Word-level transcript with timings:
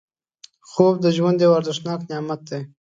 خوب 0.69 0.95
د 1.01 1.05
ژوند 1.17 1.37
یو 1.45 1.51
ارزښتناک 1.59 2.01
نعمت 2.09 2.41
دی 2.49 2.61